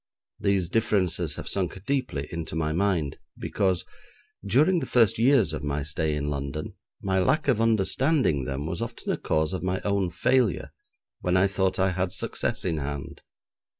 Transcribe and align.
These 0.39 0.67
differences 0.69 1.35
have 1.35 1.47
sunk 1.47 1.85
deeply 1.85 2.27
into 2.31 2.55
my 2.55 2.73
mind, 2.73 3.19
because, 3.37 3.85
during 4.43 4.79
the 4.79 4.87
first 4.87 5.19
years 5.19 5.53
of 5.53 5.63
my 5.63 5.83
stay 5.83 6.15
in 6.15 6.27
London 6.27 6.73
my 7.03 7.19
lack 7.19 7.47
of 7.47 7.61
understanding 7.61 8.45
them 8.45 8.65
was 8.65 8.81
often 8.81 9.13
a 9.13 9.17
cause 9.17 9.53
of 9.53 9.61
my 9.61 9.79
own 9.81 10.09
failure 10.09 10.71
when 11.19 11.37
I 11.37 11.45
thought 11.45 11.77
I 11.77 11.91
had 11.91 12.11
success 12.11 12.65
in 12.65 12.79
hand. 12.79 13.21